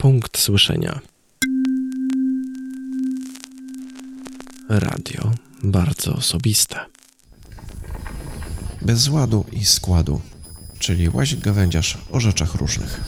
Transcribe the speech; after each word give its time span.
Punkt 0.00 0.38
słyszenia. 0.38 1.00
Radio 4.68 5.32
bardzo 5.62 6.14
osobiste. 6.14 6.76
Bez 8.82 9.08
ładu 9.08 9.44
i 9.52 9.64
składu, 9.64 10.20
czyli 10.78 11.08
łazik 11.08 11.40
gawędziarz 11.40 11.98
o 12.10 12.20
rzeczach 12.20 12.54
różnych. 12.54 13.00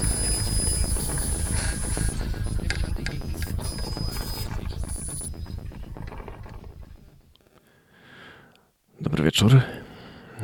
Dobry 9.00 9.24
wieczór. 9.24 9.60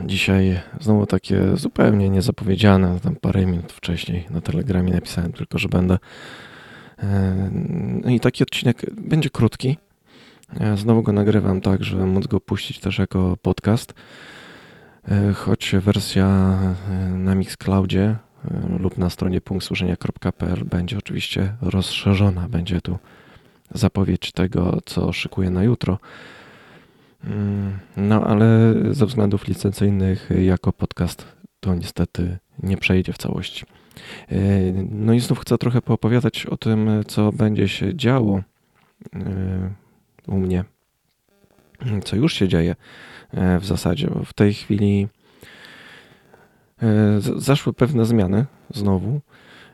Dzisiaj 0.09 0.61
znowu 0.81 1.07
takie 1.07 1.57
zupełnie 1.57 2.11
niezapowiedziane, 2.11 3.01
tam 3.01 3.17
parę 3.17 3.47
minut 3.47 3.73
wcześniej 3.73 4.27
na 4.31 4.41
telegramie 4.41 4.93
napisałem 4.93 5.33
tylko, 5.33 5.59
że 5.59 5.69
będę. 5.69 5.99
E, 6.99 7.51
no 8.05 8.11
i 8.11 8.21
taki 8.21 8.43
odcinek 8.43 8.95
będzie 9.01 9.31
krótki. 9.31 9.77
E, 10.61 10.77
znowu 10.77 11.03
go 11.03 11.13
nagrywam 11.13 11.61
tak, 11.61 11.85
żeby 11.85 12.07
móc 12.07 12.27
go 12.27 12.41
puścić 12.41 12.81
też 12.81 12.99
jako 12.99 13.37
podcast. 13.43 13.95
E, 15.09 15.33
choć 15.33 15.75
wersja 15.81 16.59
na 17.11 17.35
Mixcloudzie 17.35 18.17
lub 18.79 18.99
na 18.99 19.11
stronie 19.11 19.41
punktsłużenia.pl 19.41 20.65
będzie 20.65 20.99
oczywiście 20.99 21.55
rozszerzona. 21.61 22.49
Będzie 22.49 22.81
tu 22.81 22.99
zapowiedź 23.75 24.33
tego, 24.33 24.79
co 24.85 25.13
szykuję 25.13 25.51
na 25.51 25.63
jutro. 25.63 25.99
Mm, 27.25 27.79
no, 27.97 28.25
ale 28.25 28.75
ze 28.91 29.07
względów 29.07 29.49
licencyjnych 29.49 30.31
jako 30.39 30.73
podcast 30.73 31.27
to 31.61 31.75
niestety 31.75 32.39
nie 32.63 32.77
przejdzie 32.77 33.13
w 33.13 33.19
całości. 33.19 33.67
E, 34.29 34.37
no 34.91 35.13
i 35.13 35.21
znów 35.21 35.39
chcę 35.39 35.59
trochę 35.59 35.83
poopowiadać 35.83 36.47
o 36.47 36.57
tym, 36.57 36.91
co 37.07 37.33
będzie 37.33 37.69
się 37.69 37.97
działo 37.97 38.43
e, 39.15 39.71
u 40.27 40.37
mnie, 40.37 40.65
co 42.05 42.17
już 42.17 42.35
się 42.35 42.49
dzieje 42.49 42.77
e, 43.31 43.59
w 43.59 43.67
zasadzie. 43.67 44.11
W 44.25 44.33
tej 44.33 44.55
chwili 44.55 45.09
zaszły 47.37 47.73
pewne 47.73 48.07
zmiany 48.07 48.47
znowu. 48.75 49.21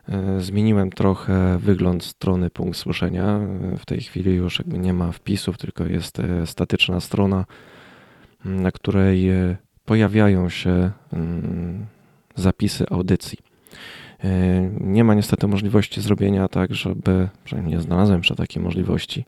E, 0.08 0.40
zmieniłem 0.40 0.90
trochę 0.90 1.58
wygląd 1.58 2.04
strony 2.04 2.50
punkt 2.50 2.78
słyszenia. 2.78 3.24
E, 3.24 3.76
w 3.76 3.86
tej 3.86 4.00
chwili 4.00 4.34
już 4.34 4.58
jakby 4.58 4.78
nie 4.78 4.92
ma 4.92 5.12
wpisów, 5.12 5.58
tylko 5.58 5.84
jest 5.84 6.20
e, 6.20 6.46
statyczna 6.46 7.00
strona, 7.00 7.44
na 8.44 8.72
której 8.72 9.30
pojawiają 9.84 10.48
się 10.48 10.90
zapisy 12.34 12.84
audycji. 12.90 13.38
Nie 14.80 15.04
ma 15.04 15.14
niestety 15.14 15.46
możliwości 15.46 16.00
zrobienia 16.00 16.48
tak, 16.48 16.74
żeby, 16.74 17.28
przynajmniej 17.44 17.76
nie 17.76 17.82
znalazłem 17.82 18.18
jeszcze 18.18 18.34
takiej 18.34 18.62
możliwości, 18.62 19.24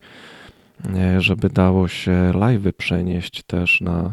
żeby 1.19 1.49
dało 1.49 1.89
się 1.89 2.33
live 2.35 2.77
przenieść 2.77 3.43
też 3.43 3.81
na, 3.81 4.13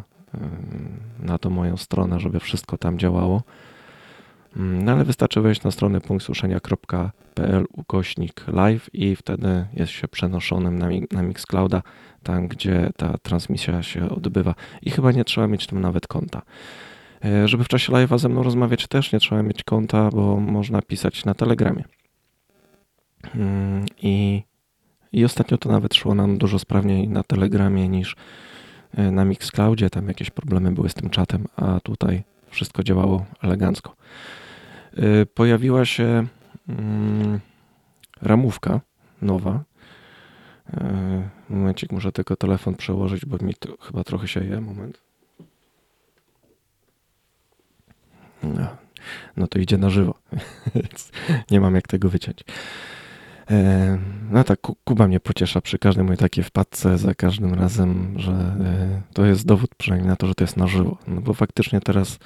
na 1.19 1.38
tą 1.38 1.50
moją 1.50 1.78
stronę, 1.78 2.19
żeby 2.19 2.39
wszystko 2.39 2.78
tam 2.78 3.00
działało. 3.00 3.44
No 4.55 4.91
ale 4.91 5.03
wystarczy 5.03 5.41
wejść 5.41 5.63
na 5.63 5.71
stronę 5.71 6.01
punktsłyszenia.pl 6.01 7.65
ukośnik 7.71 8.47
live 8.47 8.89
i 8.93 9.15
wtedy 9.15 9.65
jest 9.73 9.91
się 9.91 10.07
przenoszonym 10.07 10.79
na, 10.79 10.87
na 11.11 11.23
Mixclouda, 11.23 11.81
tam 12.23 12.47
gdzie 12.47 12.89
ta 12.97 13.17
transmisja 13.17 13.83
się 13.83 14.09
odbywa. 14.09 14.55
I 14.81 14.91
chyba 14.91 15.11
nie 15.11 15.23
trzeba 15.23 15.47
mieć 15.47 15.67
tam 15.67 15.81
nawet 15.81 16.07
konta. 16.07 16.41
E, 17.25 17.47
żeby 17.47 17.63
w 17.63 17.67
czasie 17.67 17.93
live'a 17.93 18.19
ze 18.19 18.29
mną 18.29 18.43
rozmawiać 18.43 18.87
też 18.87 19.11
nie 19.11 19.19
trzeba 19.19 19.43
mieć 19.43 19.63
konta, 19.63 20.09
bo 20.09 20.39
można 20.39 20.81
pisać 20.81 21.25
na 21.25 21.33
Telegramie. 21.33 21.83
Mm, 23.35 23.85
I, 24.01 24.43
I 25.11 25.25
ostatnio 25.25 25.57
to 25.57 25.69
nawet 25.69 25.95
szło 25.95 26.15
nam 26.15 26.38
dużo 26.38 26.59
sprawniej 26.59 27.07
na 27.07 27.23
Telegramie 27.23 27.89
niż 27.89 28.15
e, 28.97 29.11
na 29.11 29.25
Mixcloudzie. 29.25 29.89
Tam 29.89 30.07
jakieś 30.07 30.29
problemy 30.29 30.72
były 30.72 30.89
z 30.89 30.94
tym 30.94 31.09
czatem, 31.09 31.45
a 31.55 31.79
tutaj 31.79 32.23
wszystko 32.49 32.83
działało 32.83 33.25
elegancko. 33.41 33.95
Y, 34.97 35.25
pojawiła 35.25 35.85
się 35.85 36.27
mm, 36.69 37.39
ramówka 38.21 38.81
nowa. 39.21 39.63
Y, 40.73 40.79
momencik, 41.49 41.91
muszę 41.91 42.11
tylko 42.11 42.35
telefon 42.35 42.75
przełożyć, 42.75 43.25
bo 43.25 43.37
mi 43.45 43.53
to 43.53 43.77
chyba 43.81 44.03
trochę 44.03 44.27
się 44.27 44.45
je. 44.45 44.61
Moment. 44.61 45.01
No, 48.43 48.67
no 49.37 49.47
to 49.47 49.59
idzie 49.59 49.77
na 49.77 49.89
żywo. 49.89 50.19
nie 51.51 51.61
mam 51.61 51.75
jak 51.75 51.87
tego 51.87 52.09
wyciąć. 52.09 52.43
E, 53.51 53.97
no 54.31 54.43
tak, 54.43 54.59
Kuba 54.83 55.07
mnie 55.07 55.19
pociesza 55.19 55.61
przy 55.61 55.79
każdej 55.79 56.03
mojej 56.03 56.17
takiej 56.17 56.43
wpadce, 56.43 56.97
za 56.97 57.13
każdym 57.15 57.53
razem, 57.53 58.13
że 58.15 58.55
to 59.13 59.25
jest 59.25 59.45
dowód 59.45 59.75
przynajmniej 59.75 60.09
na 60.09 60.15
to, 60.15 60.27
że 60.27 60.35
to 60.35 60.43
jest 60.43 60.57
na 60.57 60.67
żywo. 60.67 60.97
No 61.07 61.21
bo 61.21 61.33
faktycznie 61.33 61.81
teraz 61.81 62.19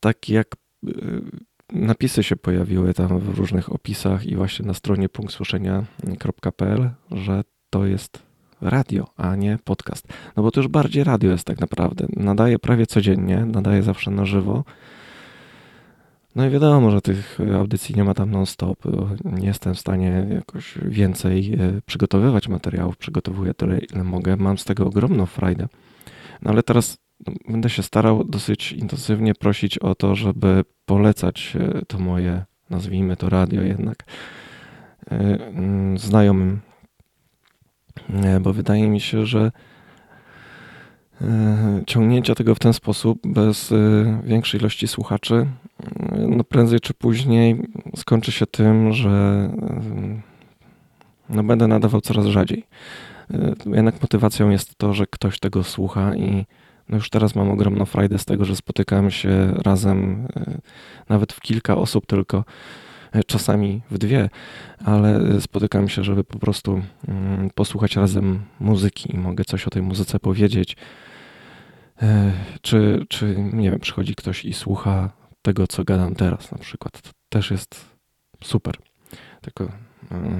tak 0.00 0.28
jak 0.28 0.56
y, 0.88 1.22
napisy 1.72 2.22
się 2.22 2.36
pojawiły 2.36 2.94
tam 2.94 3.18
w 3.18 3.38
różnych 3.38 3.72
opisach 3.72 4.26
i 4.26 4.36
właśnie 4.36 4.66
na 4.66 4.74
stronie 4.74 5.08
punktsłyszenia.pl, 5.08 6.90
że 7.10 7.44
to 7.70 7.86
jest 7.86 8.22
radio, 8.60 9.06
a 9.16 9.36
nie 9.36 9.58
podcast. 9.64 10.08
No 10.36 10.42
bo 10.42 10.50
to 10.50 10.60
już 10.60 10.68
bardziej 10.68 11.04
radio 11.04 11.30
jest 11.30 11.44
tak 11.44 11.60
naprawdę. 11.60 12.06
Nadaje 12.16 12.58
prawie 12.58 12.86
codziennie, 12.86 13.44
nadaje 13.44 13.82
zawsze 13.82 14.10
na 14.10 14.24
żywo. 14.24 14.64
No 16.36 16.46
i 16.46 16.50
wiadomo, 16.50 16.90
że 16.90 17.00
tych 17.00 17.38
audycji 17.54 17.94
nie 17.94 18.04
ma 18.04 18.14
tam 18.14 18.30
non-stop. 18.30 18.78
Nie 19.24 19.46
jestem 19.46 19.74
w 19.74 19.78
stanie 19.78 20.26
jakoś 20.30 20.78
więcej 20.82 21.54
y, 21.60 21.82
przygotowywać 21.86 22.48
materiałów. 22.48 22.96
Przygotowuję 22.96 23.54
tyle, 23.54 23.78
ile 23.78 24.04
mogę. 24.04 24.36
Mam 24.36 24.58
z 24.58 24.64
tego 24.64 24.86
ogromną 24.86 25.26
frajdę. 25.26 25.68
No 26.42 26.50
ale 26.50 26.62
teraz 26.62 26.98
będę 27.48 27.70
się 27.70 27.82
starał 27.82 28.24
dosyć 28.24 28.72
intensywnie 28.72 29.34
prosić 29.34 29.78
o 29.78 29.94
to, 29.94 30.14
żeby 30.14 30.64
polecać 30.86 31.56
e, 31.60 31.82
to 31.86 31.98
moje, 31.98 32.44
nazwijmy 32.70 33.16
to 33.16 33.28
radio 33.28 33.62
jednak, 33.62 34.04
e, 35.10 35.16
mm, 35.16 35.98
znajomym, 35.98 36.60
e, 38.14 38.40
bo 38.40 38.52
wydaje 38.52 38.88
mi 38.88 39.00
się, 39.00 39.26
że 39.26 39.52
ciągnięcia 41.86 42.34
tego 42.34 42.54
w 42.54 42.58
ten 42.58 42.72
sposób, 42.72 43.18
bez 43.24 43.72
większej 44.24 44.60
ilości 44.60 44.88
słuchaczy, 44.88 45.46
no 46.28 46.44
prędzej 46.44 46.80
czy 46.80 46.94
później 46.94 47.62
skończy 47.96 48.32
się 48.32 48.46
tym, 48.46 48.92
że 48.92 49.50
no 51.28 51.42
będę 51.42 51.68
nadawał 51.68 52.00
coraz 52.00 52.26
rzadziej. 52.26 52.66
Jednak 53.66 54.02
motywacją 54.02 54.50
jest 54.50 54.78
to, 54.78 54.94
że 54.94 55.06
ktoś 55.06 55.38
tego 55.38 55.64
słucha 55.64 56.16
i 56.16 56.46
no 56.90 56.96
już 56.96 57.10
teraz 57.10 57.34
mam 57.34 57.50
ogromną 57.50 57.84
frajdę 57.84 58.18
z 58.18 58.24
tego, 58.24 58.44
że 58.44 58.56
spotykamy 58.56 59.10
się 59.10 59.54
razem, 59.64 60.28
e, 60.36 60.58
nawet 61.08 61.32
w 61.32 61.40
kilka 61.40 61.76
osób 61.76 62.06
tylko, 62.06 62.44
e, 63.12 63.24
czasami 63.24 63.82
w 63.90 63.98
dwie, 63.98 64.30
ale 64.84 65.40
spotykam 65.40 65.88
się, 65.88 66.04
żeby 66.04 66.24
po 66.24 66.38
prostu 66.38 66.82
mm, 67.08 67.50
posłuchać 67.54 67.96
razem 67.96 68.40
muzyki 68.60 69.14
i 69.14 69.18
mogę 69.18 69.44
coś 69.44 69.66
o 69.66 69.70
tej 69.70 69.82
muzyce 69.82 70.20
powiedzieć. 70.20 70.76
E, 72.02 72.32
czy, 72.60 73.06
czy 73.08 73.36
nie 73.52 73.70
wiem, 73.70 73.80
przychodzi 73.80 74.14
ktoś 74.14 74.44
i 74.44 74.52
słucha 74.52 75.10
tego, 75.42 75.66
co 75.66 75.84
gadam 75.84 76.14
teraz 76.14 76.52
na 76.52 76.58
przykład. 76.58 77.02
To 77.02 77.10
też 77.28 77.50
jest 77.50 77.84
super. 78.44 78.76
Tylko 79.40 79.68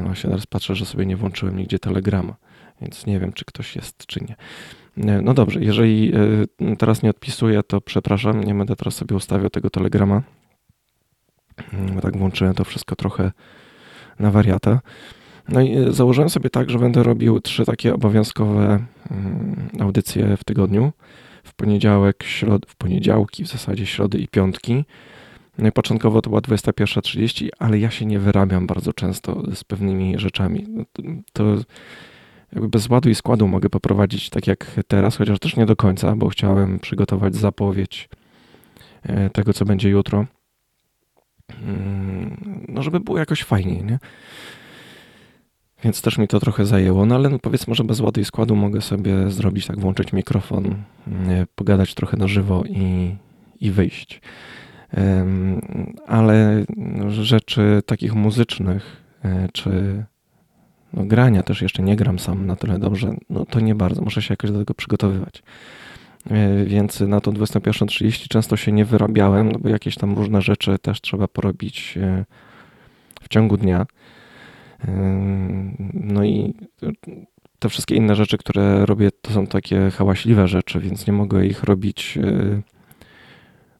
właśnie 0.04 0.30
teraz 0.30 0.46
patrzę, 0.46 0.74
że 0.74 0.86
sobie 0.86 1.06
nie 1.06 1.16
włączyłem 1.16 1.56
nigdzie 1.56 1.78
telegrama, 1.78 2.36
więc 2.80 3.06
nie 3.06 3.20
wiem, 3.20 3.32
czy 3.32 3.44
ktoś 3.44 3.76
jest, 3.76 4.06
czy 4.06 4.20
nie. 4.24 4.36
No 5.22 5.34
dobrze, 5.34 5.60
jeżeli 5.60 6.12
e, 6.60 6.76
teraz 6.76 7.02
nie 7.02 7.10
odpisuję, 7.10 7.62
to 7.62 7.80
przepraszam, 7.80 8.44
nie 8.44 8.54
będę 8.54 8.76
teraz 8.76 8.94
sobie 8.94 9.16
ustawiał 9.16 9.50
tego 9.50 9.70
telegrama. 9.70 10.22
Mm, 11.72 12.00
tak 12.00 12.16
włączyłem 12.16 12.54
to 12.54 12.64
wszystko 12.64 12.96
trochę 12.96 13.32
na 14.18 14.30
wariata. 14.30 14.80
No 15.48 15.60
i 15.60 15.76
e, 15.76 15.92
założyłem 15.92 16.30
sobie 16.30 16.50
tak, 16.50 16.70
że 16.70 16.78
będę 16.78 17.02
robił 17.02 17.40
trzy 17.40 17.64
takie 17.64 17.94
obowiązkowe 17.94 18.84
mm, 19.10 19.68
audycje 19.80 20.36
w 20.36 20.44
tygodniu. 20.44 20.92
W 21.44 21.54
poniedziałek, 21.54 22.22
środ, 22.22 22.66
w 22.66 22.76
poniedziałki, 22.76 23.44
w 23.44 23.48
zasadzie 23.48 23.86
środy 23.86 24.18
i 24.18 24.28
piątki. 24.28 24.84
No 25.58 25.68
i 25.68 25.72
początkowo 25.72 26.22
to 26.22 26.30
była 26.30 26.40
21.30, 26.40 27.48
ale 27.58 27.78
ja 27.78 27.90
się 27.90 28.06
nie 28.06 28.18
wyrabiam 28.18 28.66
bardzo 28.66 28.92
często 28.92 29.42
z 29.54 29.64
pewnymi 29.64 30.18
rzeczami. 30.18 30.66
No 30.68 30.84
to 31.32 31.56
jakby 32.52 32.68
bez 32.68 32.88
ładu 32.88 33.10
i 33.10 33.14
składu 33.14 33.48
mogę 33.48 33.70
poprowadzić 33.70 34.30
tak 34.30 34.46
jak 34.46 34.80
teraz, 34.88 35.16
chociaż 35.16 35.38
też 35.38 35.56
nie 35.56 35.66
do 35.66 35.76
końca, 35.76 36.16
bo 36.16 36.28
chciałem 36.28 36.78
przygotować 36.78 37.36
zapowiedź 37.36 38.08
e, 39.02 39.30
tego, 39.30 39.52
co 39.52 39.64
będzie 39.64 39.88
jutro. 39.90 40.26
Mm, 41.62 42.64
no, 42.68 42.82
żeby 42.82 43.00
było 43.00 43.18
jakoś 43.18 43.42
fajniej, 43.42 43.84
nie? 43.84 43.98
Więc 45.84 46.02
też 46.02 46.18
mi 46.18 46.28
to 46.28 46.40
trochę 46.40 46.66
zajęło, 46.66 47.06
no 47.06 47.14
ale 47.14 47.28
no 47.28 47.38
powiedzmy, 47.38 47.74
że 47.74 47.84
bez 47.84 48.00
ładu 48.00 48.20
i 48.20 48.24
składu 48.24 48.56
mogę 48.56 48.80
sobie 48.80 49.30
zrobić 49.30 49.66
tak, 49.66 49.80
włączyć 49.80 50.12
mikrofon, 50.12 50.66
e, 50.66 51.46
pogadać 51.54 51.94
trochę 51.94 52.16
na 52.16 52.28
żywo 52.28 52.62
i, 52.68 53.16
i 53.60 53.70
wyjść. 53.70 54.20
Ale 56.06 56.64
rzeczy 57.08 57.82
takich 57.86 58.14
muzycznych, 58.14 59.02
czy 59.52 60.04
no, 60.92 61.04
grania 61.04 61.42
też 61.42 61.62
jeszcze 61.62 61.82
nie 61.82 61.96
gram 61.96 62.18
sam 62.18 62.46
na 62.46 62.56
tyle 62.56 62.78
dobrze, 62.78 63.14
no 63.30 63.46
to 63.46 63.60
nie 63.60 63.74
bardzo, 63.74 64.02
muszę 64.02 64.22
się 64.22 64.32
jakoś 64.32 64.50
do 64.50 64.58
tego 64.58 64.74
przygotowywać. 64.74 65.42
Więc 66.66 67.00
na 67.00 67.20
to 67.20 67.32
21.30 67.32 68.28
często 68.28 68.56
się 68.56 68.72
nie 68.72 68.84
wyrabiałem, 68.84 69.52
no 69.52 69.58
bo 69.58 69.68
jakieś 69.68 69.96
tam 69.96 70.14
różne 70.14 70.42
rzeczy 70.42 70.78
też 70.78 71.00
trzeba 71.00 71.28
porobić 71.28 71.98
w 73.22 73.28
ciągu 73.28 73.56
dnia. 73.56 73.86
No 75.94 76.24
i 76.24 76.54
te 77.60 77.68
wszystkie 77.68 77.94
inne 77.94 78.16
rzeczy, 78.16 78.38
które 78.38 78.86
robię, 78.86 79.10
to 79.22 79.32
są 79.32 79.46
takie 79.46 79.90
hałaśliwe 79.90 80.48
rzeczy, 80.48 80.80
więc 80.80 81.06
nie 81.06 81.12
mogę 81.12 81.46
ich 81.46 81.64
robić 81.64 82.18
e, 82.22 82.62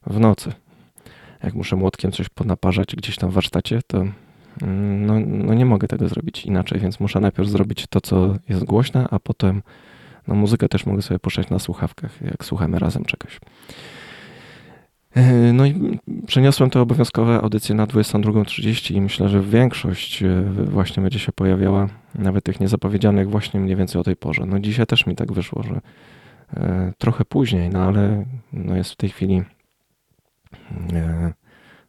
w 0.07 0.19
nocy. 0.19 0.51
Jak 1.43 1.53
muszę 1.53 1.75
młotkiem 1.75 2.11
coś 2.11 2.29
ponaparzać 2.29 2.95
gdzieś 2.95 3.15
tam 3.15 3.29
w 3.29 3.33
warsztacie, 3.33 3.79
to 3.87 4.05
no, 4.97 5.19
no 5.19 5.53
nie 5.53 5.65
mogę 5.65 5.87
tego 5.87 6.07
zrobić 6.07 6.45
inaczej, 6.45 6.79
więc 6.79 6.99
muszę 6.99 7.19
najpierw 7.19 7.49
zrobić 7.49 7.87
to, 7.89 8.01
co 8.01 8.35
jest 8.49 8.63
głośne, 8.63 9.07
a 9.11 9.19
potem 9.19 9.61
no 10.27 10.35
muzykę 10.35 10.69
też 10.69 10.85
mogę 10.85 11.01
sobie 11.01 11.19
puszczać 11.19 11.49
na 11.49 11.59
słuchawkach, 11.59 12.21
jak 12.21 12.45
słuchamy 12.45 12.79
razem 12.79 13.05
czegoś. 13.05 13.39
E, 15.15 15.53
no 15.53 15.65
i 15.65 15.99
przeniosłem 16.27 16.69
te 16.69 16.81
obowiązkowe 16.81 17.41
audycje 17.41 17.75
na 17.75 17.87
22.30 17.87 18.95
i 18.95 19.01
myślę, 19.01 19.29
że 19.29 19.41
większość 19.41 20.23
e, 20.23 20.41
właśnie 20.65 21.03
będzie 21.03 21.19
się 21.19 21.31
pojawiała, 21.31 21.87
nawet 22.15 22.43
tych 22.43 22.59
niezapowiedzianych 22.59 23.29
właśnie 23.29 23.59
mniej 23.59 23.75
więcej 23.75 24.01
o 24.01 24.03
tej 24.03 24.15
porze. 24.15 24.45
No 24.45 24.59
dzisiaj 24.59 24.85
też 24.85 25.05
mi 25.05 25.15
tak 25.15 25.33
wyszło, 25.33 25.63
że 25.63 25.81
e, 26.53 26.93
trochę 26.97 27.25
później, 27.25 27.69
no 27.69 27.83
ale 27.83 28.25
no 28.53 28.75
jest 28.75 28.91
w 28.91 28.95
tej 28.95 29.09
chwili 29.09 29.43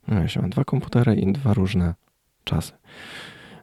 no 0.09 0.15
ja 0.19 0.41
mam 0.41 0.51
dwa 0.51 0.65
komputery 0.65 1.15
i 1.15 1.33
dwa 1.33 1.55
różne 1.55 1.95
czasy. 2.45 2.73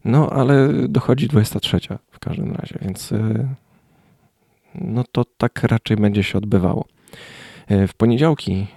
No 0.05 0.29
ale 0.29 0.69
dochodzi 0.87 1.27
23 1.27 1.79
w 2.11 2.19
każdym 2.19 2.55
razie, 2.55 2.79
więc 2.81 3.13
no 4.75 5.03
to 5.11 5.25
tak 5.37 5.63
raczej 5.63 5.97
będzie 5.97 6.23
się 6.23 6.37
odbywało. 6.37 6.85
E, 7.67 7.87
w 7.87 7.93
poniedziałki 7.93 8.67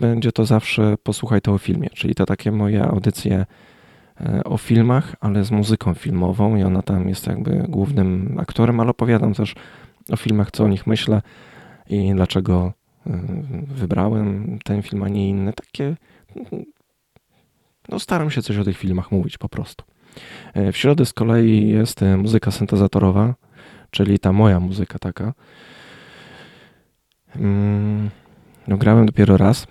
będzie 0.00 0.32
to 0.32 0.44
zawsze 0.44 0.94
Posłuchaj 1.02 1.40
to 1.40 1.52
o 1.52 1.58
filmie, 1.58 1.90
czyli 1.90 2.14
to 2.14 2.26
takie 2.26 2.52
moje 2.52 2.84
audycje 2.84 3.46
o 4.44 4.58
filmach, 4.58 5.16
ale 5.20 5.44
z 5.44 5.50
muzyką 5.50 5.94
filmową 5.94 6.56
i 6.56 6.62
ona 6.62 6.82
tam 6.82 7.08
jest 7.08 7.26
jakby 7.26 7.64
głównym 7.68 8.36
aktorem, 8.38 8.80
ale 8.80 8.90
opowiadam 8.90 9.34
też 9.34 9.54
o 10.12 10.16
filmach, 10.16 10.50
co 10.50 10.64
o 10.64 10.68
nich 10.68 10.86
myślę 10.86 11.22
i 11.88 12.12
dlaczego 12.14 12.72
wybrałem 13.68 14.58
ten 14.64 14.82
film, 14.82 15.02
a 15.02 15.08
nie 15.08 15.28
inny. 15.28 15.52
Takie, 15.52 15.96
no 17.88 17.98
staram 17.98 18.30
się 18.30 18.42
coś 18.42 18.58
o 18.58 18.64
tych 18.64 18.78
filmach 18.78 19.12
mówić 19.12 19.38
po 19.38 19.48
prostu. 19.48 19.84
W 20.54 20.76
środę 20.76 21.06
z 21.06 21.12
kolei 21.12 21.68
jest 21.68 22.00
muzyka 22.16 22.50
syntezatorowa, 22.50 23.34
czyli 23.90 24.18
ta 24.18 24.32
moja 24.32 24.60
muzyka 24.60 24.98
taka, 24.98 25.32
Mm, 27.40 28.10
no, 28.68 28.76
grałem 28.76 29.06
dopiero 29.06 29.36
raz. 29.36 29.66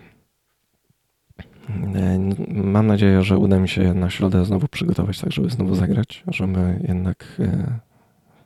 E, 1.96 2.20
mam 2.50 2.88
nadzieję, 2.88 3.24
że 3.24 3.38
uda 3.38 3.60
mi 3.60 3.70
się 3.70 3.94
na 3.94 4.10
środę 4.10 4.46
znowu 4.46 4.68
przygotować, 4.68 5.20
tak 5.20 5.32
żeby 5.32 5.50
znowu 5.50 5.76
zagrać, 5.76 6.24
żeby 6.28 6.80
jednak, 6.88 7.26
e, 7.40 7.80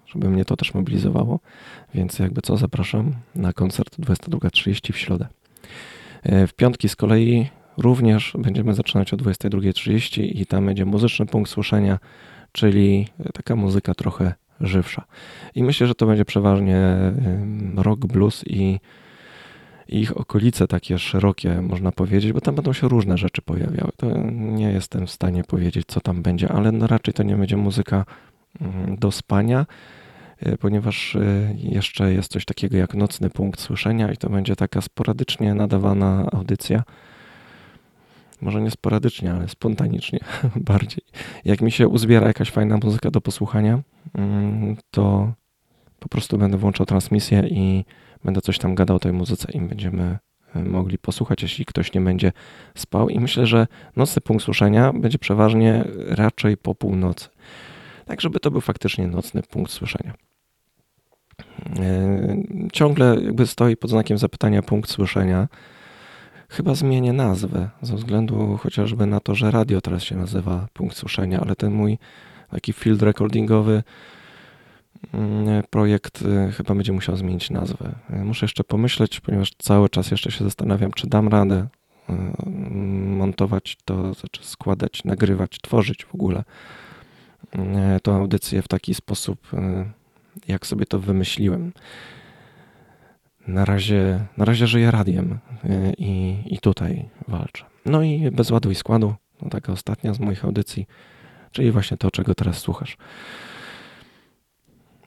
żeby 0.06 0.30
mnie 0.30 0.45
to 0.45 0.56
też 0.56 0.74
mobilizowało. 0.74 1.39
Więc 1.94 2.19
jakby 2.19 2.42
co, 2.42 2.57
zapraszam 2.57 3.13
na 3.36 3.54
koncert 3.54 4.00
22.30 4.00 4.94
w 4.94 4.98
środę. 4.98 5.27
E, 6.24 6.48
w 6.48 6.54
piątki 6.54 6.89
z 6.89 6.95
kolei 6.95 7.50
również 7.79 8.33
będziemy 8.37 8.73
zaczynać 8.73 9.13
o 9.13 9.17
22.30 9.17 10.21
i 10.35 10.45
tam 10.45 10.65
będzie 10.65 10.85
muzyczny 10.85 11.25
punkt 11.25 11.51
słyszenia, 11.51 11.99
czyli 12.51 13.07
taka 13.33 13.55
muzyka 13.55 13.93
trochę 13.93 14.33
żywsza. 14.61 15.05
I 15.55 15.63
myślę, 15.63 15.87
że 15.87 15.95
to 15.95 16.05
będzie 16.05 16.25
przeważnie 16.25 16.97
rock, 17.75 18.05
blues 18.05 18.43
i 18.47 18.79
ich 19.89 20.17
okolice 20.17 20.67
takie 20.67 20.99
szerokie, 20.99 21.61
można 21.61 21.91
powiedzieć, 21.91 22.33
bo 22.33 22.41
tam 22.41 22.55
będą 22.55 22.73
się 22.73 22.87
różne 22.87 23.17
rzeczy 23.17 23.41
pojawiały. 23.41 23.91
To 23.97 24.17
nie 24.31 24.71
jestem 24.71 25.07
w 25.07 25.11
stanie 25.11 25.43
powiedzieć, 25.43 25.85
co 25.87 26.01
tam 26.01 26.21
będzie, 26.21 26.51
ale 26.51 26.71
no 26.71 26.87
raczej 26.87 27.13
to 27.13 27.23
nie 27.23 27.35
będzie 27.35 27.57
muzyka 27.57 28.05
mm, 28.61 28.95
do 28.95 29.11
spania, 29.11 29.65
y, 30.47 30.57
ponieważ 30.57 31.15
y, 31.15 31.55
jeszcze 31.57 32.13
jest 32.13 32.31
coś 32.31 32.45
takiego 32.45 32.77
jak 32.77 32.93
nocny 32.93 33.29
punkt 33.29 33.59
słyszenia 33.59 34.11
i 34.11 34.17
to 34.17 34.29
będzie 34.29 34.55
taka 34.55 34.81
sporadycznie 34.81 35.53
nadawana 35.53 36.29
audycja. 36.31 36.83
Może 38.41 38.62
nie 38.62 38.71
sporadycznie, 38.71 39.33
ale 39.33 39.50
spontanicznie 39.50 40.19
bardziej. 40.56 41.03
Jak 41.45 41.62
mi 41.62 41.71
się 41.71 41.88
uzbiera 41.88 42.27
jakaś 42.27 42.51
fajna 42.51 42.77
muzyka 42.83 43.12
do 43.12 43.21
posłuchania, 43.21 43.80
mm, 44.13 44.75
to 44.91 45.33
po 46.00 46.09
prostu 46.09 46.38
będę 46.38 46.57
włączał 46.57 46.86
transmisję 46.86 47.47
i 47.47 47.86
będę 48.24 48.41
coś 48.41 48.57
tam 48.57 48.75
gadał 48.75 48.95
o 48.95 49.00
tej 49.00 49.13
muzyce 49.13 49.51
i 49.51 49.62
będziemy 49.62 50.18
e, 50.56 50.63
mogli 50.63 50.97
posłuchać, 50.97 51.41
jeśli 51.41 51.65
ktoś 51.65 51.94
nie 51.94 52.01
będzie 52.01 52.31
spał. 52.75 53.09
I 53.09 53.19
myślę, 53.19 53.45
że 53.45 53.68
nocny 53.95 54.21
punkt 54.21 54.44
słyszenia 54.44 54.94
będzie 54.94 55.19
przeważnie 55.19 55.83
raczej 56.07 56.57
po 56.57 56.75
północy. 56.75 57.30
Tak, 58.06 58.21
żeby 58.21 58.39
to 58.39 58.51
był 58.51 58.62
faktycznie 58.62 59.07
nocny 59.07 59.41
punkt 59.44 59.71
słyszenia. 59.71 60.13
E, 61.80 62.38
ciągle 62.74 63.18
jakby 63.21 63.47
stoi 63.47 63.77
pod 63.77 63.89
znakiem 63.89 64.18
zapytania 64.18 64.62
punkt 64.62 64.89
słyszenia. 64.89 65.47
Chyba 66.50 66.75
zmienię 66.75 67.13
nazwę, 67.13 67.69
ze 67.81 67.96
względu 67.96 68.57
chociażby 68.57 69.06
na 69.06 69.19
to, 69.19 69.36
że 69.36 69.51
radio 69.51 69.81
teraz 69.81 70.04
się 70.04 70.16
nazywa 70.16 70.68
punkt 70.74 70.98
słyszenia, 70.98 71.40
ale 71.40 71.56
ten 71.56 71.74
mój 71.74 71.98
taki 72.51 72.74
field 72.74 73.01
recordingowy 73.01 73.84
Mm, 75.13 75.63
projekt 75.69 76.22
y, 76.22 76.51
chyba 76.51 76.75
będzie 76.75 76.94
musiał 76.94 77.18
zmienić 77.18 77.50
nazwę. 77.50 77.96
Y, 78.13 78.25
muszę 78.25 78.46
jeszcze 78.46 78.63
pomyśleć, 78.63 79.19
ponieważ 79.19 79.51
cały 79.57 79.90
czas 79.90 80.12
jeszcze 80.12 80.31
się 80.31 80.44
zastanawiam, 80.44 80.92
czy 80.92 81.07
dam 81.07 81.28
radę 81.28 81.68
y, 82.10 82.13
montować 83.06 83.78
to, 83.86 84.13
znaczy 84.13 84.44
składać, 84.44 85.04
nagrywać, 85.04 85.57
tworzyć 85.62 86.06
w 86.06 86.16
ogóle 86.16 86.44
tą 88.04 88.16
audycję 88.16 88.62
w 88.62 88.68
taki 88.68 88.94
sposób, 88.94 89.48
jak 90.48 90.68
sobie 90.68 90.86
to 90.86 91.00
wymyśliłem. 91.00 91.72
Na 93.50 93.66
razie, 93.66 94.19
na 94.38 94.46
razie 94.46 94.68
żyję 94.68 94.92
radiem 94.92 95.40
i, 95.98 96.38
i 96.46 96.60
tutaj 96.60 97.10
walczę. 97.28 97.66
No 97.86 98.04
i 98.04 98.31
bez 98.31 98.51
ładu 98.51 98.72
i 98.72 98.75
składu, 98.75 99.13
no 99.42 99.50
taka 99.50 99.74
ostatnia 99.74 100.13
z 100.13 100.19
moich 100.19 100.46
audycji, 100.46 100.86
czyli 101.51 101.72
właśnie 101.72 101.98
to, 101.98 102.12
czego 102.12 102.36
teraz 102.36 102.58
słuchasz. 102.58 102.98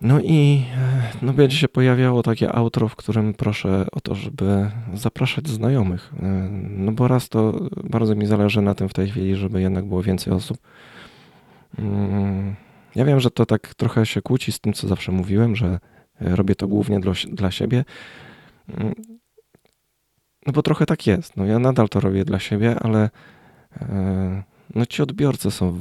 No 0.00 0.20
i 0.20 0.64
e, 0.76 1.02
no 1.22 1.32
będzie 1.32 1.56
się 1.56 1.68
pojawiało 1.68 2.22
takie 2.22 2.52
outro, 2.52 2.88
w 2.88 2.96
którym 2.96 3.34
proszę 3.34 3.86
o 3.92 4.00
to, 4.00 4.14
żeby 4.14 4.70
zapraszać 4.94 5.48
znajomych. 5.48 6.12
E, 6.22 6.48
no 6.60 6.92
bo 6.92 7.08
raz 7.08 7.28
to 7.28 7.68
bardzo 7.84 8.14
mi 8.14 8.26
zależy 8.26 8.62
na 8.62 8.74
tym 8.74 8.88
w 8.88 8.92
tej 8.92 9.10
chwili, 9.10 9.36
żeby 9.36 9.60
jednak 9.60 9.84
było 9.84 10.02
więcej 10.02 10.32
osób. 10.32 10.58
Mm, 11.78 12.54
ja 12.94 13.04
wiem, 13.04 13.20
że 13.20 13.30
to 13.30 13.46
tak 13.46 13.74
trochę 13.74 14.06
się 14.06 14.22
kłóci 14.22 14.52
z 14.52 14.60
tym, 14.60 14.72
co 14.72 14.88
zawsze 14.88 15.12
mówiłem, 15.12 15.56
że 15.56 15.78
robię 16.20 16.54
to 16.54 16.68
głównie 16.68 17.00
dla, 17.00 17.12
dla 17.32 17.50
siebie. 17.50 17.84
Mm, 18.68 18.94
no 20.46 20.52
bo 20.52 20.62
trochę 20.62 20.86
tak 20.86 21.06
jest. 21.06 21.36
No 21.36 21.46
ja 21.46 21.58
nadal 21.58 21.88
to 21.88 22.00
robię 22.00 22.24
dla 22.24 22.38
siebie, 22.38 22.76
ale 22.80 23.10
e, 23.80 24.42
no 24.74 24.86
ci 24.86 25.02
odbiorcy 25.02 25.50
są 25.50 25.78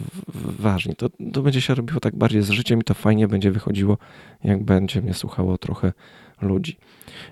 ważni. 0.60 0.96
To, 0.96 1.10
to 1.34 1.42
będzie 1.42 1.62
się 1.62 1.76
robiło 1.76 2.00
tak 2.00 2.16
bardziej 2.16 2.42
z 2.42 2.50
życiem 2.50 2.80
i 2.80 2.84
to 2.84 2.94
fajnie 2.94 3.28
będzie 3.28 3.52
wychodziło, 3.52 3.98
jak 4.44 4.64
będzie 4.64 5.02
mnie 5.02 5.14
słuchało 5.14 5.58
trochę 5.58 5.94
ludzi. 6.42 6.78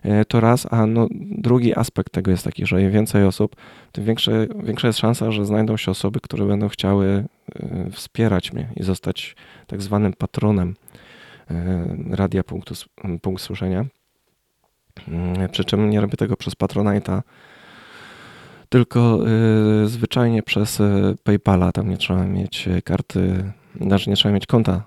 E, 0.03 0.25
to 0.25 0.39
raz, 0.39 0.67
a 0.73 0.85
no, 0.85 1.07
drugi 1.31 1.75
aspekt 1.75 2.13
tego 2.13 2.31
jest 2.31 2.43
taki, 2.43 2.65
że 2.65 2.81
im 2.81 2.91
więcej 2.91 3.25
osób, 3.25 3.55
tym 3.91 4.05
większe, 4.05 4.47
większa 4.63 4.87
jest 4.87 4.99
szansa, 4.99 5.31
że 5.31 5.45
znajdą 5.45 5.77
się 5.77 5.91
osoby, 5.91 6.19
które 6.19 6.45
będą 6.45 6.67
chciały 6.69 7.25
e, 7.55 7.89
wspierać 7.91 8.53
mnie 8.53 8.69
i 8.75 8.83
zostać 8.83 9.35
tak 9.67 9.81
zwanym 9.81 10.13
patronem 10.13 10.75
radia 12.09 12.43
punktu, 12.43 12.73
punkt 13.21 13.43
słyszenia. 13.43 13.85
Mm, 15.07 15.49
przy 15.49 15.65
czym 15.65 15.89
nie 15.89 16.01
robię 16.01 16.17
tego 16.17 16.37
przez 16.37 16.53
Patronite'a, 16.55 17.21
tylko 18.69 19.19
y, 19.83 19.87
zwyczajnie 19.87 20.43
przez 20.43 20.79
y, 20.79 21.15
PayPala. 21.23 21.71
Tam 21.71 21.89
nie 21.89 21.97
trzeba 21.97 22.25
mieć 22.25 22.67
y, 22.67 22.81
karty, 22.81 23.51
znaczy 23.81 24.09
nie 24.09 24.15
trzeba 24.15 24.33
mieć 24.33 24.45
konta 24.45 24.83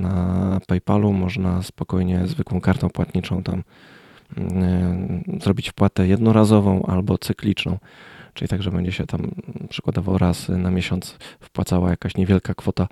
na 0.00 0.60
PayPalu. 0.66 1.12
Można 1.12 1.62
spokojnie 1.62 2.26
zwykłą 2.26 2.60
kartą 2.60 2.90
płatniczą 2.90 3.42
tam 3.42 3.62
zrobić 5.40 5.70
wpłatę 5.70 6.06
jednorazową 6.06 6.82
albo 6.86 7.18
cykliczną. 7.18 7.78
Czyli 8.34 8.48
tak, 8.48 8.62
że 8.62 8.70
będzie 8.70 8.92
się 8.92 9.06
tam 9.06 9.30
przykładowo 9.68 10.18
raz 10.18 10.48
na 10.48 10.70
miesiąc 10.70 11.16
wpłacała 11.40 11.90
jakaś 11.90 12.16
niewielka 12.16 12.54
kwota. 12.54 12.88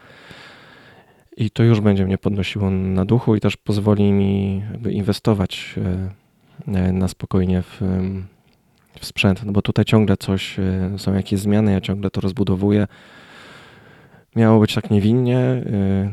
I 1.36 1.50
to 1.50 1.62
już 1.62 1.80
będzie 1.80 2.04
mnie 2.04 2.18
podnosiło 2.18 2.70
na 2.70 3.04
duchu 3.04 3.36
i 3.36 3.40
też 3.40 3.56
pozwoli 3.56 4.12
mi 4.12 4.62
inwestować 4.90 5.74
na 6.92 7.08
spokojnie 7.08 7.62
w 7.62 7.80
w 9.00 9.06
sprzęt, 9.06 9.44
no 9.44 9.52
bo 9.52 9.62
tutaj 9.62 9.84
ciągle 9.84 10.16
coś, 10.16 10.58
y, 10.58 10.98
są 10.98 11.14
jakieś 11.14 11.40
zmiany, 11.40 11.72
ja 11.72 11.80
ciągle 11.80 12.10
to 12.10 12.20
rozbudowuję. 12.20 12.86
Miało 14.36 14.60
być 14.60 14.74
tak 14.74 14.90
niewinnie, 14.90 15.38
y, 15.38 16.10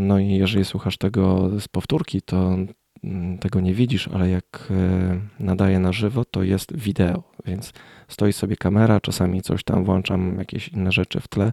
no 0.00 0.18
i 0.18 0.28
jeżeli 0.28 0.64
słuchasz 0.64 0.98
tego 0.98 1.50
z 1.60 1.68
powtórki, 1.68 2.22
to 2.22 2.56
mm, 3.04 3.38
tego 3.38 3.60
nie 3.60 3.74
widzisz, 3.74 4.08
ale 4.08 4.30
jak 4.30 4.72
nadaję 5.40 5.78
na 5.78 5.92
żywo, 5.92 6.24
to 6.24 6.42
jest 6.42 6.76
wideo, 6.76 7.22
więc 7.46 7.72
stoi 8.08 8.32
sobie 8.32 8.56
kamera, 8.56 9.00
czasami 9.00 9.42
coś 9.42 9.64
tam 9.64 9.84
włączam, 9.84 10.38
jakieś 10.38 10.68
inne 10.68 10.92
rzeczy 10.92 11.20
w 11.20 11.28
tle. 11.28 11.52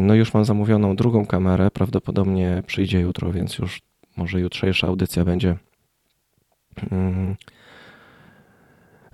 No 0.00 0.14
już 0.14 0.34
mam 0.34 0.44
zamówioną 0.44 0.96
drugą 0.96 1.26
kamerę, 1.26 1.70
prawdopodobnie 1.70 2.62
przyjdzie 2.66 3.00
jutro, 3.00 3.32
więc 3.32 3.58
już 3.58 3.82
może 4.16 4.40
jutrzejsza 4.40 4.86
audycja 4.86 5.24
będzie 5.24 5.56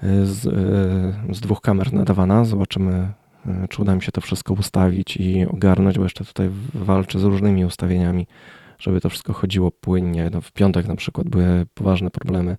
z, 0.02 0.46
e, 0.46 1.34
z 1.34 1.40
dwóch 1.40 1.60
kamer 1.60 1.92
nadawana. 1.92 2.44
Zobaczymy, 2.44 3.12
e, 3.46 3.68
czy 3.68 3.82
uda 3.82 3.94
mi 3.94 4.02
się 4.02 4.12
to 4.12 4.20
wszystko 4.20 4.54
ustawić 4.54 5.16
i 5.16 5.46
ogarnąć, 5.46 5.98
bo 5.98 6.04
jeszcze 6.04 6.24
tutaj 6.24 6.50
walczę 6.74 7.18
z 7.18 7.24
różnymi 7.24 7.64
ustawieniami, 7.64 8.26
żeby 8.78 9.00
to 9.00 9.08
wszystko 9.08 9.32
chodziło 9.32 9.70
płynnie. 9.70 10.30
No, 10.32 10.40
w 10.40 10.52
piątek 10.52 10.86
na 10.86 10.96
przykład 10.96 11.28
były 11.28 11.66
poważne 11.74 12.10
problemy. 12.10 12.56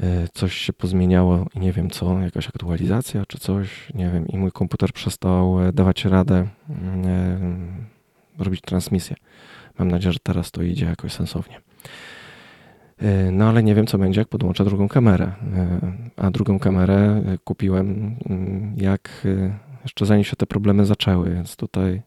E, 0.00 0.28
coś 0.34 0.54
się 0.54 0.72
pozmieniało 0.72 1.46
i 1.54 1.60
nie 1.60 1.72
wiem 1.72 1.90
co, 1.90 2.20
jakaś 2.20 2.48
aktualizacja 2.48 3.26
czy 3.26 3.38
coś, 3.38 3.92
nie 3.94 4.10
wiem, 4.10 4.28
i 4.28 4.38
mój 4.38 4.52
komputer 4.52 4.92
przestał 4.92 5.58
dawać 5.72 6.04
radę 6.04 6.46
mm, 6.68 7.86
robić 8.38 8.60
transmisję. 8.60 9.16
Mam 9.78 9.90
nadzieję, 9.90 10.12
że 10.12 10.18
teraz 10.22 10.50
to 10.50 10.62
idzie 10.62 10.86
jakoś 10.86 11.12
sensownie. 11.12 11.60
E, 13.02 13.30
no 13.30 13.48
ale 13.48 13.62
nie 13.62 13.74
wiem, 13.74 13.86
co 13.86 13.98
będzie, 13.98 14.20
jak 14.20 14.28
podłączę 14.28 14.64
drugą 14.64 14.88
kamerę. 14.88 15.24
E, 15.24 15.80
a 16.16 16.30
drugą 16.30 16.58
kamerę 16.58 17.22
e, 17.26 17.38
kupiłem 17.44 18.16
mm, 18.28 18.74
jak 18.76 19.26
jeszcze 19.82 20.06
zanim 20.06 20.24
się 20.24 20.36
te 20.36 20.46
problemy 20.46 20.84
zaczęły, 20.84 21.34
więc 21.34 21.56
tutaj 21.56 22.02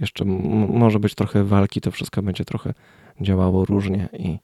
jeszcze 0.00 0.24
może 0.68 1.00
być 1.00 1.14
trochę 1.14 1.44
walki, 1.44 1.80
to 1.80 1.90
wszystko 1.90 2.22
będzie 2.22 2.44
trochę 2.44 2.74
działało 3.20 3.64
różnie 3.64 4.08
i 4.18 4.38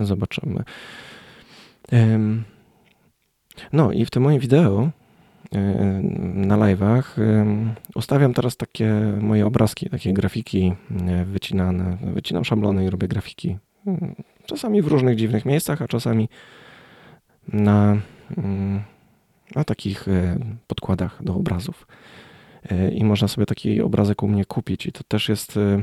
zobaczymy. 0.00 0.64
No 3.72 3.92
i 3.92 4.04
w 4.04 4.10
tym 4.10 4.22
moim 4.22 4.40
wideo 4.40 4.90
na 6.34 6.56
live'ach 6.56 7.02
ustawiam 7.94 8.34
teraz 8.34 8.56
takie 8.56 8.92
moje 9.20 9.46
obrazki, 9.46 9.90
takie 9.90 10.12
grafiki 10.12 10.72
wycinane. 11.24 11.98
Wycinam 12.14 12.44
szablony 12.44 12.84
i 12.84 12.90
robię 12.90 13.08
grafiki 13.08 13.58
Czasami 14.48 14.82
w 14.82 14.86
różnych 14.86 15.16
dziwnych 15.16 15.44
miejscach, 15.44 15.82
a 15.82 15.88
czasami 15.88 16.28
na, 17.48 17.96
mm, 18.36 18.82
na 19.54 19.64
takich 19.64 20.08
e, 20.08 20.38
podkładach 20.66 21.24
do 21.24 21.34
obrazów. 21.34 21.86
E, 22.70 22.90
I 22.90 23.04
można 23.04 23.28
sobie 23.28 23.46
taki 23.46 23.80
obrazek 23.80 24.22
u 24.22 24.28
mnie 24.28 24.44
kupić, 24.44 24.86
i 24.86 24.92
to 24.92 25.04
też 25.08 25.28
jest 25.28 25.56
e, 25.56 25.82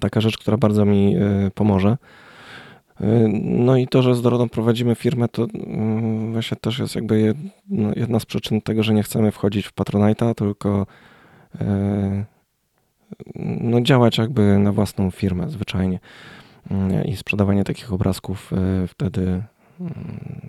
taka 0.00 0.20
rzecz, 0.20 0.38
która 0.38 0.56
bardzo 0.56 0.84
mi 0.84 1.16
pomoże. 1.54 1.96
No 3.42 3.76
i 3.76 3.88
to, 3.88 4.02
że 4.02 4.14
z 4.14 4.22
Dorodą 4.22 4.48
prowadzimy 4.48 4.94
firmę, 4.94 5.28
to 5.28 5.46
mm, 5.54 6.32
właśnie 6.32 6.56
też 6.56 6.78
jest 6.78 6.94
jakby 6.94 7.34
no, 7.68 7.92
jedna 7.96 8.20
z 8.20 8.26
przyczyn 8.26 8.60
tego, 8.60 8.82
że 8.82 8.94
nie 8.94 9.02
chcemy 9.02 9.30
wchodzić 9.30 9.66
w 9.66 9.74
Patronite'a, 9.74 10.34
tylko 10.34 10.86
no, 13.60 13.80
działać 13.80 14.18
jakby 14.18 14.58
na 14.58 14.72
własną 14.72 15.10
firmę 15.10 15.50
zwyczajnie 15.50 15.98
i 17.04 17.16
sprzedawanie 17.16 17.64
takich 17.64 17.92
obrazków 17.92 18.52
e, 18.52 18.86
wtedy 18.86 19.42
mm, 19.80 20.48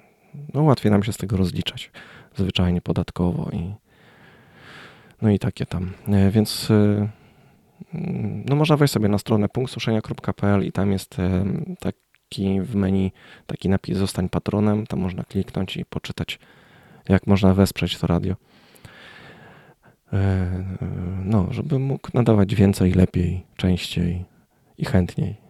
no, 0.54 0.64
łatwiej 0.64 0.92
nam 0.92 1.04
się 1.04 1.14
z 1.14 1.18
tego 1.18 1.38
rozliczać 1.38 1.92
zwyczajnie 2.36 2.82
podatkowo 2.82 3.50
i 3.54 3.74
no 5.22 5.30
i 5.30 5.40
takie 5.40 5.66
tam. 5.66 5.94
E, 6.08 6.32
więc 6.32 6.72
e, 6.72 7.08
no 8.46 8.56
można 8.56 8.78
wejść 8.78 8.94
sobie 8.94 9.10
na 9.10 9.18
stronę 9.18 9.50
punktsuszenia.pl 9.50 10.66
i 10.66 10.72
tam 10.72 10.92
jest 10.92 11.18
taki 11.80 12.62
w 12.62 12.76
menu 12.76 13.12
taki 13.48 13.70
napis 13.70 13.98
zostań 13.98 14.30
patronem, 14.30 14.88
tam 14.88 15.00
można 15.00 15.24
kliknąć 15.24 15.78
i 15.78 15.86
poczytać 15.86 16.40
jak 17.10 17.28
można 17.28 17.54
wesprzeć 17.54 17.98
to 17.98 18.08
radio. 18.08 18.36
No, 21.24 21.48
żeby 21.52 21.80
mógł 21.80 22.10
nadawać 22.14 22.56
więcej, 22.56 22.92
lepiej, 22.92 23.46
częściej 23.56 24.26
i 24.78 24.86
chętniej. 24.86 25.47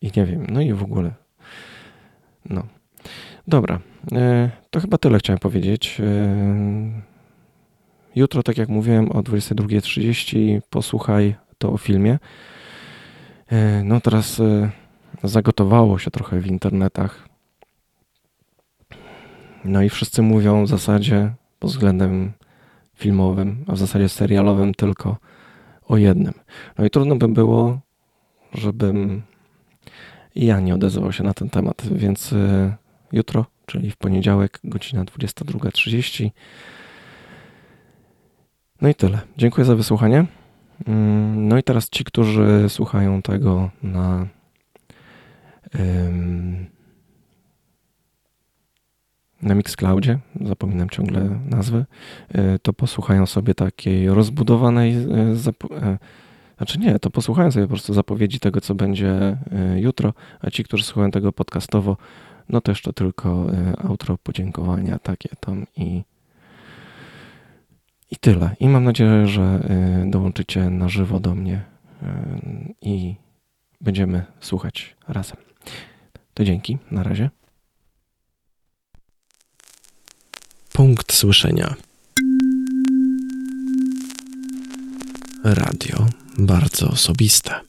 I 0.00 0.10
nie 0.16 0.26
wiem, 0.26 0.46
no 0.50 0.60
i 0.60 0.72
w 0.72 0.82
ogóle. 0.82 1.14
No. 2.50 2.66
Dobra, 3.48 3.80
e, 4.12 4.50
to 4.70 4.80
chyba 4.80 4.98
tyle 4.98 5.18
chciałem 5.18 5.38
powiedzieć. 5.38 6.00
E, 6.00 7.02
jutro, 8.14 8.42
tak 8.42 8.58
jak 8.58 8.68
mówiłem, 8.68 9.12
o 9.12 9.22
22.30 9.22 10.60
posłuchaj 10.70 11.34
to 11.58 11.72
o 11.72 11.78
filmie. 11.78 12.18
E, 13.46 13.84
no 13.84 14.00
teraz 14.00 14.42
zagotowało 15.24 15.98
się 15.98 16.10
trochę 16.10 16.40
w 16.40 16.46
internetach. 16.46 17.28
No 19.64 19.82
i 19.82 19.88
wszyscy 19.88 20.22
mówią 20.22 20.64
w 20.64 20.68
zasadzie 20.68 21.34
pod 21.58 21.70
względem 21.70 22.32
filmowym, 22.94 23.64
a 23.68 23.72
w 23.72 23.78
zasadzie 23.78 24.08
serialowym 24.08 24.74
tylko 24.74 25.16
o 25.88 25.96
jednym. 25.96 26.34
No 26.78 26.84
i 26.84 26.90
trudno 26.90 27.16
by 27.16 27.28
było, 27.28 27.80
żebym 28.54 29.22
i 30.36 30.46
ja 30.46 30.60
nie 30.60 30.74
odezwał 30.74 31.12
się 31.12 31.24
na 31.24 31.34
ten 31.34 31.50
temat, 31.50 31.82
więc 31.92 32.32
y, 32.32 32.72
jutro, 33.12 33.46
czyli 33.66 33.90
w 33.90 33.96
poniedziałek, 33.96 34.60
godzina 34.64 35.04
22.30. 35.04 36.30
No 38.80 38.88
i 38.88 38.94
tyle. 38.94 39.20
Dziękuję 39.36 39.64
za 39.64 39.76
wysłuchanie. 39.76 40.26
Mm, 40.86 41.48
no 41.48 41.58
i 41.58 41.62
teraz 41.62 41.90
ci, 41.90 42.04
którzy 42.04 42.64
słuchają 42.68 43.22
tego 43.22 43.70
na 43.82 44.26
na 49.42 49.54
Mixcloudzie, 49.54 50.18
zapominam 50.40 50.90
ciągle 50.90 51.38
nazwy, 51.50 51.84
y, 52.34 52.58
to 52.62 52.72
posłuchają 52.72 53.26
sobie 53.26 53.54
takiej 53.54 54.08
rozbudowanej 54.08 54.96
y, 55.32 55.36
znaczy 56.56 56.78
nie, 56.78 56.98
to 56.98 57.10
posłuchałem 57.10 57.52
sobie 57.52 57.66
po 57.66 57.70
prostu 57.70 57.94
zapowiedzi 57.94 58.40
tego, 58.40 58.60
co 58.60 58.74
będzie 58.74 59.10
e, 59.10 59.80
jutro, 59.80 60.14
a 60.40 60.50
ci, 60.50 60.64
którzy 60.64 60.84
słuchają 60.84 61.10
tego 61.10 61.32
podcastowo, 61.32 61.96
no 62.48 62.60
też 62.60 62.82
to 62.82 62.92
tylko 62.92 63.46
e, 63.52 63.76
outro, 63.76 64.18
podziękowania 64.18 64.98
takie 64.98 65.28
tam 65.40 65.66
i 65.76 66.02
i 68.10 68.16
tyle. 68.16 68.56
I 68.60 68.68
mam 68.68 68.84
nadzieję, 68.84 69.26
że 69.26 69.42
e, 69.42 70.10
dołączycie 70.10 70.70
na 70.70 70.88
żywo 70.88 71.20
do 71.20 71.34
mnie 71.34 71.62
i 72.80 73.14
będziemy 73.80 74.24
słuchać 74.40 74.96
razem. 75.08 75.36
To 76.34 76.44
dzięki, 76.44 76.78
na 76.90 77.02
razie. 77.02 77.30
Punkt 80.72 81.12
słyszenia. 81.12 81.74
Radio 85.44 86.06
bardzo 86.38 86.88
osobiste. 86.88 87.60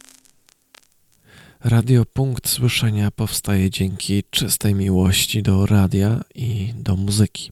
Radio 1.64 2.06
Punkt 2.06 2.50
Słyszenia 2.50 3.12
powstaje 3.12 3.70
dzięki 3.70 4.24
czystej 4.30 4.76
miłości 4.76 5.44
do 5.44 5.66
radia 5.66 6.22
i 6.36 6.74
do 6.76 6.96
muzyki, 6.96 7.52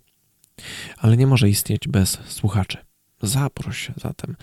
ale 0.97 1.17
nie 1.17 1.27
może 1.27 1.49
istnieć 1.49 1.87
bez 1.87 2.17
słuchaczy. 2.27 2.77
Zaproś 3.21 3.91
zatem 4.01 4.35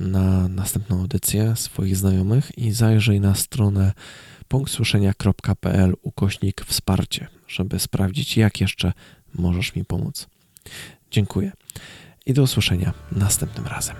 na 0.00 0.48
następną 0.48 1.00
audycję 1.00 1.56
swoich 1.56 1.96
znajomych 1.96 2.58
i 2.58 2.72
zajrzyj 2.72 3.20
na 3.20 3.34
stronę 3.34 3.92
punktsłyszenia.pl 4.48 5.94
ukośnik 6.02 6.64
wsparcie, 6.64 7.26
żeby 7.48 7.78
sprawdzić, 7.78 8.36
jak 8.36 8.60
jeszcze 8.60 8.92
możesz 9.34 9.74
mi 9.74 9.84
pomóc. 9.84 10.26
Dziękuję 11.10 11.52
i 12.26 12.32
do 12.32 12.42
usłyszenia 12.42 12.92
następnym 13.12 13.66
razem. 13.66 13.96